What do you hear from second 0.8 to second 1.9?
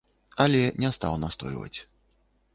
не стаў настойваць.